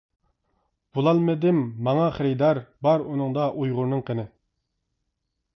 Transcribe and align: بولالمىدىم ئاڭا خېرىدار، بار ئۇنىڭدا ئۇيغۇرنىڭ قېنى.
بولالمىدىم 0.97 1.59
ئاڭا 1.91 2.07
خېرىدار، 2.17 2.63
بار 2.87 3.05
ئۇنىڭدا 3.11 3.47
ئۇيغۇرنىڭ 3.51 4.05
قېنى. 4.09 4.29